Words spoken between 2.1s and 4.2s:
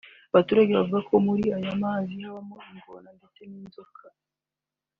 habamo ingona ndetse n’inzoka